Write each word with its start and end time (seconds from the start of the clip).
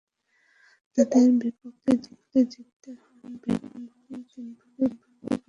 তাদের 0.97 1.27
বিপক্ষে 1.41 1.91
আমাদের 2.05 2.43
জিততে 2.53 2.89
হলে 3.01 3.27
ব্যাটিং, 3.33 3.81
বোলিং, 3.85 4.21
ফিল্ডিং—তিন 4.29 4.45
বিভাগেই 4.49 4.89
ভালো 4.93 5.13
করতে 5.13 5.25
হবে। 5.25 5.37